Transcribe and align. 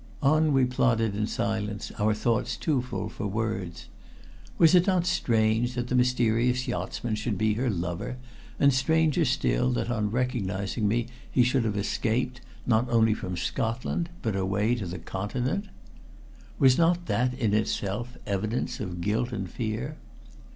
On 0.23 0.51
we 0.51 0.65
plodded 0.65 1.15
in 1.15 1.27
silence, 1.27 1.91
our 1.99 2.15
thoughts 2.15 2.57
too 2.57 2.81
full 2.81 3.07
for 3.07 3.27
words. 3.27 3.85
Was 4.57 4.73
it 4.73 4.87
not 4.87 5.05
strange 5.05 5.75
that 5.75 5.89
the 5.89 5.95
mysterious 5.95 6.67
yachtsman 6.67 7.13
should 7.13 7.37
be 7.37 7.53
her 7.53 7.69
lover, 7.69 8.17
and 8.59 8.73
stranger 8.73 9.23
still 9.23 9.69
that 9.73 9.91
on 9.91 10.09
recognizing 10.09 10.87
me 10.87 11.05
he 11.29 11.43
should 11.43 11.65
have 11.65 11.77
escaped, 11.77 12.41
not 12.65 12.89
only 12.89 13.13
from 13.13 13.37
Scotland, 13.37 14.09
but 14.23 14.35
away 14.35 14.73
to 14.73 14.87
the 14.87 14.97
Continent? 14.97 15.65
Was 16.57 16.79
not 16.79 17.05
that, 17.05 17.35
in 17.35 17.53
itself, 17.53 18.17
evidence 18.25 18.79
of 18.79 19.01
guilt 19.01 19.31
and 19.31 19.47
fear? 19.47 19.97